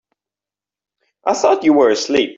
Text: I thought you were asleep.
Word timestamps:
I 1.23 1.33
thought 1.35 1.63
you 1.63 1.73
were 1.73 1.91
asleep. 1.91 2.29